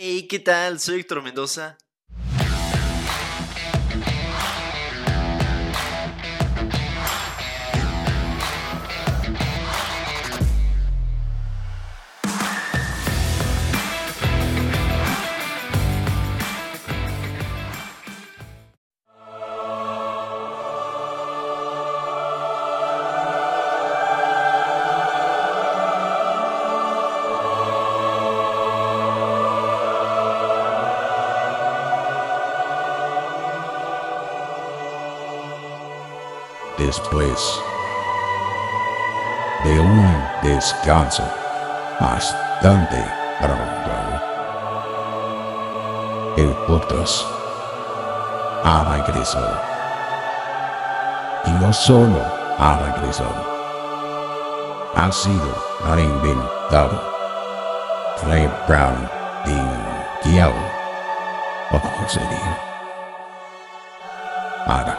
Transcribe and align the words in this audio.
Hey, 0.00 0.28
¿qué 0.28 0.38
tal? 0.38 0.78
Soy 0.78 1.00
Héctor 1.00 1.22
Mendoza. 1.24 1.76
Después 36.88 37.60
de 39.62 39.78
un 39.78 40.26
descanso 40.42 41.22
bastante 42.00 43.04
prolongado. 43.38 44.22
El 46.38 46.48
podcast 46.66 47.26
ha 48.64 48.84
regresado. 48.96 49.60
Y 51.44 51.50
no 51.62 51.70
solo 51.74 52.22
ha 52.58 52.78
regresado, 52.78 53.44
ha 54.96 55.12
sido 55.12 55.54
reinventado, 55.90 57.02
rebrandingado. 58.24 60.54
¿Cómo 61.70 62.08
sería? 62.08 62.58
Ahora 64.66 64.98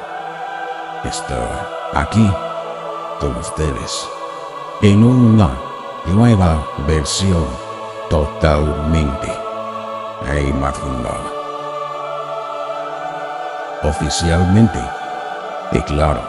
está 1.04 1.79
aquí 1.94 2.30
con 3.20 3.36
ustedes 3.36 4.08
en 4.82 5.04
una 5.04 5.50
nueva 6.06 6.66
versión 6.88 7.46
totalmente 8.10 9.28
reimaginada. 10.26 11.32
Oficialmente 13.84 14.80
declaro 15.72 16.22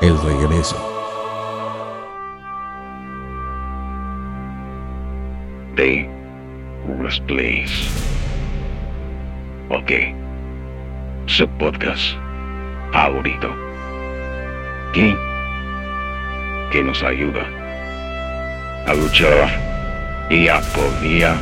el 0.00 0.20
regreso 0.22 0.76
de 5.76 6.08
Place. 7.26 7.88
Ok, 9.70 9.90
su 11.26 11.48
podcast 11.58 12.16
favorito. 12.92 13.69
¿Qué? 14.92 15.16
Que 16.72 16.82
nos 16.82 17.02
ayuda 17.04 17.46
a 18.86 18.94
luchar 18.94 19.48
y 20.28 20.48
a 20.48 20.60
día 21.00 21.36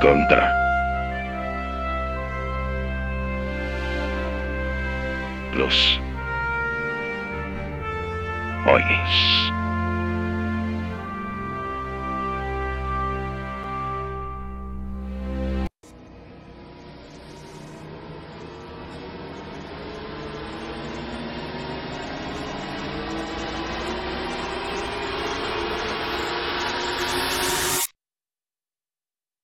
contra 0.00 0.52
los 5.54 6.00
oyes. 8.66 9.43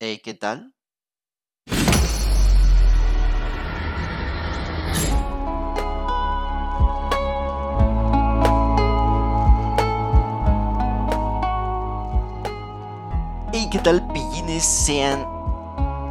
Hey, 0.02 0.18
¿qué 0.24 0.32
tal? 0.32 0.72
Hey, 13.52 13.68
¿qué 13.70 13.78
tal, 13.80 14.06
pillines? 14.14 14.64
Sean 14.64 15.20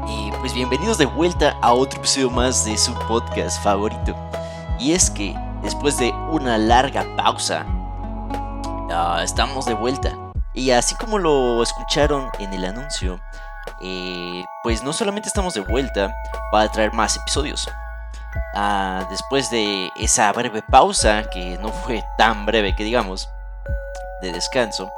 eh, 0.08 0.32
pues 0.40 0.54
bienvenidos 0.54 1.00
de 1.00 1.08
vuelta 1.08 1.58
a 1.64 1.74
otro 1.74 1.98
episodio 1.98 2.30
más 2.30 2.66
de 2.66 2.78
su 2.78 2.94
podcast 3.08 3.60
favorito. 3.64 4.16
Y 4.78 4.92
es 4.92 5.10
que 5.10 5.34
después 5.64 5.98
de 5.98 6.12
una 6.30 6.60
larga 6.60 7.08
pausa, 7.18 7.66
ah, 8.92 9.22
estamos 9.24 9.66
de 9.66 9.74
vuelta. 9.74 10.16
Y 10.54 10.70
así 10.70 10.94
como 10.94 11.18
lo 11.18 11.64
escucharon 11.64 12.30
en 12.38 12.54
el 12.54 12.66
anuncio, 12.66 13.20
pues 14.64 14.84
no 14.84 14.94
solamente 14.94 15.28
estamos 15.28 15.54
de 15.54 15.62
vuelta 15.62 16.14
para 16.52 16.72
traer 16.72 16.94
más 16.94 17.16
episodios. 17.18 17.68
Ah, 18.54 19.06
después 19.10 19.50
de 19.50 19.92
esa 19.96 20.32
breve 20.32 20.62
pausa, 20.62 21.24
que 21.30 21.58
no 21.60 21.72
fue 21.72 22.04
tan 22.18 22.46
breve 22.46 22.76
que 22.76 22.84
digamos, 22.84 23.30
de 24.22 24.32
descanso, 24.32 24.92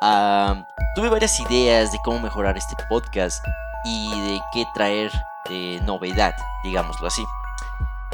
ah, 0.00 0.64
tuve 0.94 1.08
varias 1.08 1.38
ideas 1.40 1.92
de 1.92 1.98
cómo 2.04 2.20
mejorar 2.20 2.56
este 2.56 2.74
podcast 2.88 3.44
y 3.84 4.10
de 4.10 4.40
qué 4.52 4.64
traer 4.74 5.10
de 5.48 5.80
novedad, 5.84 6.34
digámoslo 6.64 7.06
así. 7.06 7.24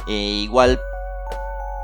Eh, 0.06 0.43
igual, 0.44 0.81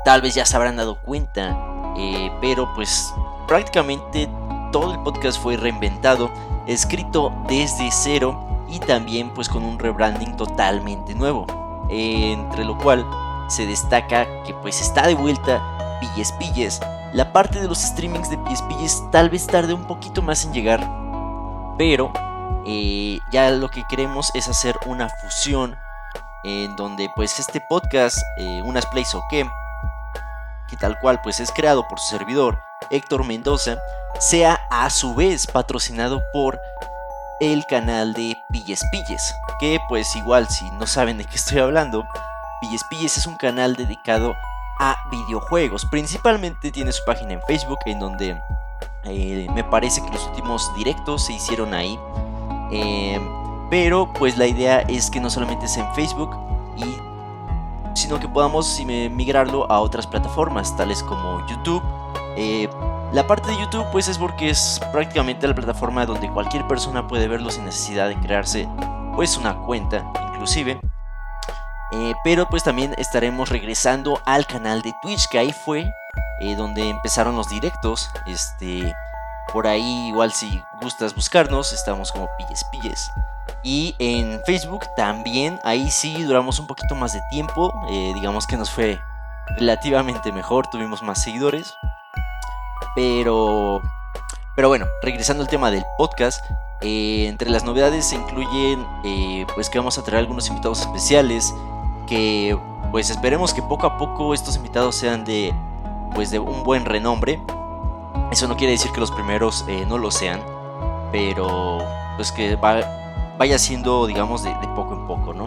tal 0.03 0.21
vez 0.21 0.35
ya 0.35 0.45
se 0.45 0.55
habrán 0.55 0.75
dado 0.75 0.99
cuenta, 0.99 1.55
eh, 1.97 2.31
pero 2.41 2.71
pues 2.75 3.13
prácticamente 3.47 4.29
todo 4.71 4.91
el 4.91 4.99
podcast 5.03 5.41
fue 5.41 5.55
reinventado 5.55 6.29
escrito 6.67 7.33
desde 7.47 7.89
cero 7.91 8.65
y 8.67 8.79
también 8.79 9.33
pues 9.33 9.49
con 9.49 9.63
un 9.63 9.79
rebranding 9.79 10.35
totalmente 10.35 11.15
nuevo, 11.15 11.47
entre 11.89 12.65
lo 12.65 12.77
cual 12.77 13.05
se 13.47 13.65
destaca 13.65 14.27
que 14.43 14.53
pues 14.55 14.81
está 14.81 15.07
de 15.07 15.15
vuelta 15.15 15.61
Pilles 15.99 16.31
Pilles. 16.33 16.79
La 17.13 17.31
parte 17.31 17.61
de 17.61 17.67
los 17.67 17.79
streamings 17.79 18.29
de 18.29 18.37
Pilles 18.37 18.61
Pilles 18.63 19.03
tal 19.11 19.29
vez 19.29 19.47
tarde 19.47 19.73
un 19.73 19.85
poquito 19.85 20.21
más 20.21 20.45
en 20.45 20.53
llegar, 20.53 20.85
pero 21.77 22.11
eh, 22.65 23.19
ya 23.31 23.49
lo 23.51 23.69
que 23.69 23.85
queremos 23.89 24.29
es 24.35 24.49
hacer 24.49 24.75
una 24.85 25.07
fusión 25.09 25.77
en 26.43 26.75
donde 26.75 27.09
pues 27.15 27.39
este 27.39 27.61
podcast, 27.61 28.17
eh, 28.37 28.61
Unas 28.63 28.85
Plays 28.87 29.15
o 29.15 29.23
qué, 29.29 29.47
que 30.67 30.77
tal 30.77 30.99
cual 30.99 31.21
pues 31.21 31.39
es 31.39 31.51
creado 31.51 31.87
por 31.87 31.99
su 31.99 32.17
servidor 32.17 32.59
Héctor 32.89 33.25
Mendoza, 33.25 33.77
sea 34.19 34.59
a 34.69 34.89
su 34.89 35.13
vez 35.15 35.47
patrocinado 35.47 36.21
por 36.33 36.59
el 37.39 37.65
canal 37.65 38.13
de 38.13 38.35
Pilles 38.51 38.83
Pilles, 38.91 39.35
que 39.59 39.79
pues 39.87 40.15
igual 40.15 40.47
si 40.49 40.69
no 40.71 40.87
saben 40.87 41.17
de 41.17 41.25
qué 41.25 41.35
estoy 41.35 41.59
hablando, 41.59 42.03
Pilles 42.61 42.83
Pilles 42.89 43.17
es 43.17 43.27
un 43.27 43.35
canal 43.37 43.75
dedicado 43.75 44.35
a 44.79 44.97
videojuegos, 45.11 45.85
principalmente 45.85 46.71
tiene 46.71 46.91
su 46.91 47.03
página 47.05 47.33
en 47.33 47.41
Facebook 47.43 47.79
en 47.85 47.99
donde 47.99 48.41
eh, 49.03 49.47
me 49.53 49.63
parece 49.63 50.01
que 50.01 50.09
los 50.09 50.25
últimos 50.27 50.71
directos 50.75 51.25
se 51.25 51.33
hicieron 51.33 51.73
ahí, 51.73 51.99
eh, 52.71 53.19
pero 53.69 54.11
pues 54.13 54.37
la 54.37 54.47
idea 54.47 54.81
es 54.81 55.11
que 55.11 55.19
no 55.19 55.29
solamente 55.29 55.67
sea 55.67 55.87
en 55.87 55.95
Facebook 55.95 56.35
y 56.77 56.85
sino 57.95 58.19
que 58.19 58.27
podamos 58.27 58.79
migrarlo 58.85 59.69
a 59.71 59.79
otras 59.79 60.05
plataformas 60.05 60.75
tales 60.77 61.01
como 61.01 61.45
YouTube, 61.47 61.81
eh, 62.35 62.69
la 63.17 63.25
parte 63.25 63.49
de 63.49 63.57
YouTube 63.57 63.87
pues 63.91 64.07
es 64.07 64.19
porque 64.19 64.51
es 64.51 64.79
prácticamente 64.91 65.47
la 65.47 65.55
plataforma 65.55 66.05
donde 66.05 66.29
cualquier 66.29 66.67
persona 66.67 67.07
puede 67.07 67.27
verlo 67.27 67.49
sin 67.49 67.65
necesidad 67.65 68.09
de 68.09 68.19
crearse 68.19 68.69
pues 69.15 69.37
una 69.37 69.57
cuenta 69.57 70.05
inclusive. 70.33 70.79
Eh, 71.93 72.13
pero 72.23 72.47
pues 72.47 72.63
también 72.63 72.93
estaremos 72.99 73.49
regresando 73.49 74.21
al 74.27 74.45
canal 74.45 74.83
de 74.83 74.93
Twitch 75.01 75.27
que 75.29 75.39
ahí 75.39 75.51
fue 75.51 75.91
eh, 76.41 76.55
donde 76.55 76.87
empezaron 76.87 77.35
los 77.35 77.49
directos. 77.49 78.07
Este, 78.27 78.93
por 79.51 79.65
ahí 79.65 80.09
igual 80.09 80.31
si 80.31 80.63
gustas 80.79 81.15
buscarnos 81.15 81.73
estamos 81.73 82.11
como 82.11 82.29
Pilles 82.37 82.63
Pilles. 82.71 83.11
Y 83.63 83.95
en 83.97 84.39
Facebook 84.45 84.85
también, 84.95 85.59
ahí 85.63 85.89
sí 85.89 86.21
duramos 86.21 86.59
un 86.59 86.67
poquito 86.67 86.93
más 86.93 87.13
de 87.13 87.21
tiempo. 87.31 87.73
digamos 88.13 88.45
que 88.45 88.57
nos 88.57 88.69
fue 88.69 88.99
relativamente 89.57 90.31
mejor, 90.31 90.67
tuvimos 90.67 91.01
más 91.01 91.23
seguidores. 91.23 91.73
Pero, 92.97 93.83
pero 94.55 94.69
bueno, 94.69 94.87
regresando 95.03 95.43
al 95.43 95.49
tema 95.49 95.69
del 95.69 95.85
podcast, 95.99 96.43
eh, 96.81 97.27
entre 97.27 97.51
las 97.51 97.63
novedades 97.63 98.05
se 98.05 98.15
incluyen 98.15 98.83
eh, 99.05 99.45
pues 99.53 99.69
que 99.69 99.77
vamos 99.77 99.99
a 99.99 100.03
traer 100.03 100.21
algunos 100.21 100.47
invitados 100.47 100.79
especiales 100.81 101.53
que 102.07 102.57
pues 102.91 103.11
esperemos 103.11 103.53
que 103.53 103.61
poco 103.61 103.85
a 103.85 103.99
poco 103.99 104.33
estos 104.33 104.55
invitados 104.55 104.95
sean 104.95 105.25
de 105.25 105.53
pues 106.15 106.31
de 106.31 106.39
un 106.39 106.63
buen 106.63 106.85
renombre. 106.85 107.39
Eso 108.31 108.47
no 108.47 108.57
quiere 108.57 108.71
decir 108.71 108.89
que 108.91 108.99
los 108.99 109.11
primeros 109.11 109.63
eh, 109.67 109.85
no 109.87 109.99
lo 109.99 110.09
sean, 110.09 110.41
pero 111.11 111.77
pues 112.15 112.31
que 112.31 112.55
vaya 112.55 113.59
siendo, 113.59 114.07
digamos, 114.07 114.41
de, 114.41 114.49
poco 114.75 114.95
en 114.95 115.05
poco, 115.05 115.35
¿no? 115.35 115.45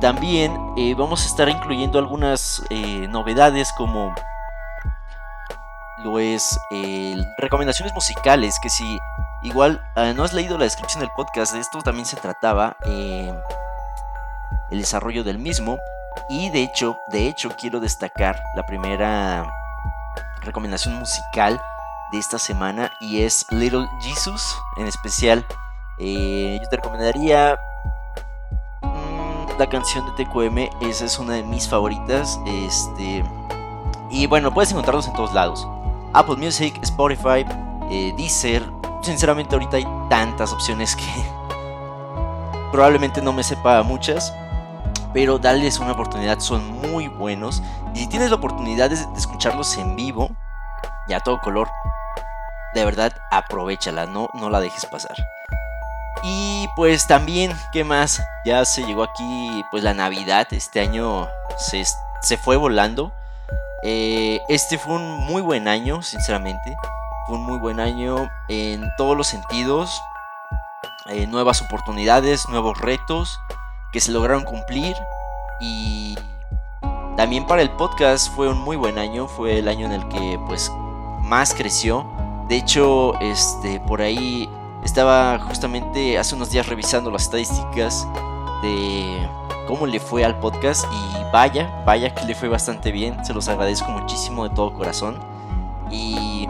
También 0.00 0.56
vamos 0.96 1.24
a 1.24 1.26
estar 1.26 1.46
incluyendo 1.50 1.98
algunas 1.98 2.64
novedades 3.10 3.70
como 3.74 4.14
lo 6.02 6.18
es 6.18 6.58
recomendaciones 7.38 7.92
musicales, 7.94 8.56
que 8.62 8.70
si 8.70 8.98
igual 9.42 9.80
no 10.16 10.24
has 10.24 10.32
leído 10.32 10.58
la 10.58 10.64
descripción 10.64 11.00
del 11.00 11.10
podcast, 11.10 11.52
de 11.52 11.60
esto 11.60 11.80
también 11.82 12.06
se 12.06 12.16
trataba 12.16 12.76
el 12.84 14.78
desarrollo 14.78 15.24
del 15.24 15.38
mismo. 15.38 15.78
Y 16.28 16.50
de 16.50 16.62
hecho, 16.62 16.98
de 17.08 17.28
hecho 17.28 17.50
quiero 17.58 17.80
destacar 17.80 18.42
la 18.54 18.64
primera 18.64 19.46
recomendación 20.42 20.94
musical 20.94 21.60
de 22.12 22.18
esta 22.18 22.38
semana 22.38 22.92
y 23.00 23.22
es 23.22 23.46
Little 23.50 23.88
Jesus 24.02 24.56
en 24.76 24.86
especial. 24.86 25.44
Eh, 25.98 26.58
yo 26.62 26.68
te 26.68 26.76
recomendaría 26.76 27.58
mm, 28.82 29.58
la 29.58 29.68
canción 29.68 30.04
de 30.06 30.24
TQM, 30.24 30.88
esa 30.88 31.04
es 31.04 31.18
una 31.18 31.34
de 31.34 31.42
mis 31.42 31.68
favoritas. 31.68 32.38
Este, 32.46 33.24
y 34.10 34.26
bueno, 34.26 34.52
puedes 34.52 34.70
encontrarlos 34.70 35.06
en 35.06 35.14
todos 35.14 35.32
lados. 35.32 35.66
Apple 36.14 36.36
Music, 36.36 36.78
Spotify, 36.82 37.44
eh, 37.90 38.12
Deezer. 38.16 38.62
Sinceramente 39.02 39.54
ahorita 39.54 39.78
hay 39.78 39.86
tantas 40.08 40.52
opciones 40.52 40.94
que 40.94 41.04
probablemente 42.72 43.22
no 43.22 43.32
me 43.32 43.42
sepa 43.42 43.82
muchas. 43.82 44.34
Pero 45.14 45.38
dales 45.38 45.78
una 45.78 45.92
oportunidad, 45.92 46.40
son 46.40 46.80
muy 46.80 47.08
buenos. 47.08 47.62
Y 47.94 48.00
si 48.00 48.06
tienes 48.06 48.30
la 48.30 48.36
oportunidad 48.36 48.90
de 48.90 48.96
escucharlos 49.16 49.76
en 49.76 49.94
vivo, 49.94 50.30
ya 51.06 51.20
todo 51.20 51.40
color, 51.40 51.68
de 52.74 52.84
verdad 52.84 53.12
aprovechala, 53.30 54.06
no, 54.06 54.30
no 54.32 54.48
la 54.48 54.60
dejes 54.60 54.86
pasar. 54.86 55.16
Y 56.22 56.68
pues 56.76 57.06
también, 57.06 57.52
¿qué 57.72 57.84
más? 57.84 58.22
Ya 58.44 58.64
se 58.64 58.84
llegó 58.84 59.02
aquí 59.02 59.64
pues 59.70 59.82
la 59.82 59.92
Navidad, 59.92 60.46
este 60.52 60.80
año 60.80 61.28
se, 61.58 61.84
se 62.22 62.36
fue 62.38 62.56
volando. 62.56 63.12
Eh, 63.82 64.40
este 64.48 64.78
fue 64.78 64.94
un 64.94 65.18
muy 65.26 65.42
buen 65.42 65.68
año, 65.68 66.02
sinceramente. 66.02 66.76
Fue 67.26 67.36
un 67.36 67.44
muy 67.44 67.58
buen 67.58 67.80
año 67.80 68.30
en 68.48 68.88
todos 68.96 69.16
los 69.16 69.26
sentidos. 69.26 70.02
Eh, 71.10 71.26
nuevas 71.26 71.60
oportunidades, 71.62 72.48
nuevos 72.48 72.78
retos 72.80 73.40
que 73.92 74.00
se 74.00 74.12
lograron 74.12 74.44
cumplir. 74.44 74.96
Y 75.60 76.16
también 77.16 77.46
para 77.46 77.62
el 77.62 77.70
podcast 77.70 78.32
fue 78.34 78.48
un 78.48 78.58
muy 78.58 78.76
buen 78.76 78.98
año. 78.98 79.26
Fue 79.26 79.58
el 79.58 79.68
año 79.68 79.86
en 79.86 79.92
el 79.92 80.08
que 80.08 80.38
pues 80.46 80.70
más 81.20 81.54
creció. 81.54 82.06
De 82.48 82.56
hecho, 82.56 83.18
este, 83.20 83.80
por 83.80 84.00
ahí 84.00 84.48
estaba 84.84 85.38
justamente 85.38 86.18
hace 86.18 86.34
unos 86.34 86.50
días 86.50 86.66
revisando 86.66 87.10
las 87.10 87.22
estadísticas 87.22 88.06
de 88.62 89.28
cómo 89.72 89.86
le 89.86 90.00
fue 90.00 90.22
al 90.22 90.38
podcast 90.38 90.84
y 90.92 91.32
vaya, 91.32 91.66
vaya 91.86 92.14
que 92.14 92.26
le 92.26 92.34
fue 92.34 92.46
bastante 92.46 92.92
bien. 92.92 93.24
Se 93.24 93.32
los 93.32 93.48
agradezco 93.48 93.90
muchísimo 93.90 94.46
de 94.46 94.54
todo 94.54 94.74
corazón. 94.74 95.18
Y 95.90 96.46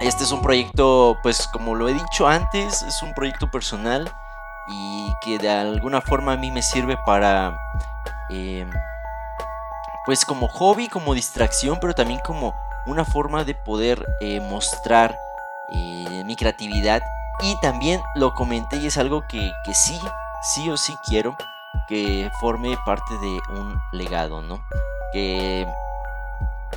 este 0.00 0.24
es 0.24 0.30
un 0.30 0.42
proyecto, 0.42 1.16
pues 1.22 1.48
como 1.48 1.74
lo 1.74 1.88
he 1.88 1.94
dicho 1.94 2.28
antes, 2.28 2.82
es 2.82 3.02
un 3.02 3.14
proyecto 3.14 3.50
personal 3.50 4.12
y 4.68 5.10
que 5.22 5.38
de 5.38 5.48
alguna 5.48 6.02
forma 6.02 6.34
a 6.34 6.36
mí 6.36 6.50
me 6.50 6.60
sirve 6.60 6.98
para, 6.98 7.56
eh, 8.28 8.66
pues 10.04 10.26
como 10.26 10.48
hobby, 10.48 10.88
como 10.88 11.14
distracción, 11.14 11.78
pero 11.80 11.94
también 11.94 12.20
como 12.26 12.54
una 12.84 13.06
forma 13.06 13.44
de 13.44 13.54
poder 13.54 14.04
eh, 14.20 14.38
mostrar 14.40 15.18
eh, 15.72 16.24
mi 16.26 16.36
creatividad 16.36 17.00
y 17.40 17.58
también 17.62 18.02
lo 18.16 18.34
comenté 18.34 18.76
y 18.76 18.88
es 18.88 18.98
algo 18.98 19.22
que, 19.26 19.50
sí, 19.72 19.98
sí 20.42 20.68
o 20.68 20.76
sí 20.76 20.94
quiero 21.06 21.34
que 21.88 22.30
forme 22.40 22.76
parte 22.84 23.18
de 23.18 23.40
un 23.50 23.80
legado, 23.92 24.42
¿no? 24.42 24.60
Que 25.12 25.66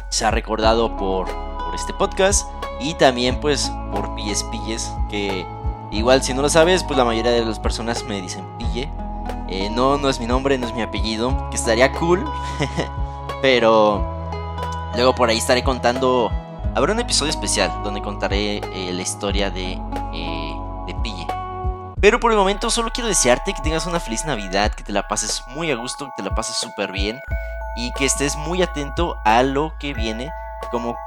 se 0.10 0.25
ha 0.25 0.31
recordado 0.31 0.96
por, 0.98 1.28
este 1.74 1.94
podcast 1.94 2.46
y 2.81 2.96
también 2.96 3.40
pues 3.40 3.72
por 3.94 4.13
Pilles 4.16 4.44
Pilles, 4.52 4.92
que 5.10 5.46
igual 5.92 6.22
si 6.22 6.34
no 6.34 6.42
lo 6.42 6.50
sabes, 6.50 6.84
pues 6.84 6.98
la 6.98 7.06
mayoría 7.06 7.31
de 7.31 7.46
las 7.46 7.60
personas 7.60 8.04
me 8.04 8.22
dicen 8.22 8.46
Pille. 8.58 8.92
Eh, 9.48 9.69
no, 9.69 9.98
no 9.98 10.10
es 10.10 10.19
mi 10.19 10.25
nombre, 10.25 10.58
no 10.58 10.68
es 10.68 10.74
mi 10.74 10.81
apellido, 10.81 11.50
que 11.50 11.56
estaría 11.56 11.92
cool, 11.94 12.25
pero 13.42 14.12
Luego 14.96 15.16
por 15.16 15.30
ahí 15.30 15.38
estaré 15.38 15.63
contando. 15.63 16.31
Habrá 16.75 16.94
un 16.94 17.00
episodio 17.00 17.30
especial 17.30 17.72
donde 17.84 18.02
contaré 18.02 18.58
eh, 18.58 18.92
la 18.94 19.02
historia 19.02 19.50
de. 19.50 19.80
Pero 22.01 22.19
por 22.19 22.31
el 22.31 22.38
momento 22.38 22.71
solo 22.71 22.89
quiero 22.92 23.07
desearte 23.07 23.53
que 23.53 23.62
tengas 23.62 23.86
una 23.86 24.00
feliz 24.00 24.25
Navidad, 24.25 24.71
que 24.71 24.83
te 24.83 24.92
la 24.92 25.07
pases 25.07 25.44
muy 25.48 25.69
a 25.69 25.75
gusto, 25.75 26.06
que 26.06 26.24
te 26.24 26.24
la 26.24 26.36
pases 26.36 26.56
súper 26.56 26.92
bien 26.92 27.21
y 27.75 27.92
que 27.94 28.06
estés 28.06 28.36
muy 28.36 28.63
atento 28.63 29.21
a 29.24 29.44
lo 29.44 29.75
que 29.80 29.94
viene. 29.94 30.31
Como 30.71 30.98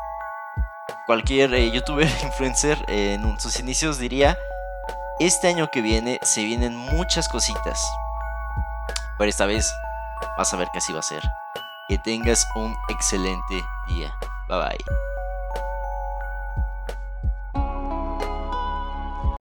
cualquier 1.06 1.52
eh, 1.52 1.73
youtuber 1.73 2.08
influencer 2.23 2.79
en 2.88 3.41
sus 3.41 3.58
inicios 3.58 3.99
diría, 3.99 4.38
este 5.19 5.49
año 5.49 5.69
que 5.73 5.82
viene 5.82 6.20
se 6.23 6.44
vienen 6.44 6.76
muchas 6.76 7.29
cositas. 7.29 7.82
Pero 9.19 9.29
esta 9.29 9.46
vez 9.46 9.75
vas 10.38 10.55
a 10.55 10.56
ver 10.56 10.69
que 10.73 10.79
así 10.79 10.93
va 10.93 11.00
a 11.00 11.02
ser. 11.02 11.23
Que 11.88 11.99
tengas 11.99 12.46
un 12.55 12.75
excelente 12.88 13.64
día. 13.88 14.14
Bye 14.49 14.58
bye. 14.58 15.13